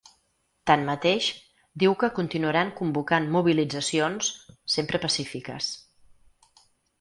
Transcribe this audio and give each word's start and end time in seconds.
Tanmateix, 0.69 1.25
diu 1.83 1.93
que 2.03 2.09
continuaran 2.19 2.71
convocant 2.79 3.27
mobilitzacions, 3.35 4.31
‘sempre 4.77 5.03
pacífiques’. 5.05 5.69